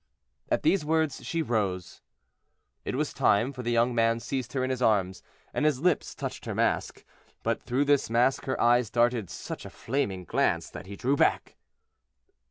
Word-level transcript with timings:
At 0.49 0.63
these 0.63 0.83
words 0.83 1.23
she 1.23 1.43
rose. 1.43 2.01
It 2.83 2.95
was 2.95 3.13
time, 3.13 3.53
for 3.53 3.61
the 3.61 3.69
young 3.71 3.93
man 3.93 4.19
seized 4.19 4.53
her 4.53 4.63
in 4.63 4.71
his 4.71 4.81
arms, 4.81 5.21
and 5.53 5.63
his 5.63 5.79
lips 5.79 6.15
touched 6.15 6.45
her 6.45 6.55
mask; 6.55 7.05
but 7.43 7.61
through 7.61 7.85
this 7.85 8.09
mask 8.09 8.45
her 8.45 8.59
eyes 8.59 8.89
darted 8.89 9.29
such 9.29 9.63
a 9.63 9.69
flaming 9.69 10.25
glance 10.25 10.71
that 10.71 10.87
he 10.87 10.95
drew 10.95 11.15
back. 11.15 11.55